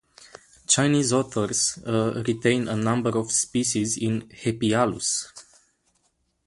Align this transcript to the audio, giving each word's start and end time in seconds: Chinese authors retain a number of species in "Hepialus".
Chinese 0.65 1.13
authors 1.13 1.77
retain 1.85 2.65
a 2.67 2.75
number 2.75 3.15
of 3.19 3.31
species 3.31 3.97
in 3.97 4.27
"Hepialus". 4.31 5.27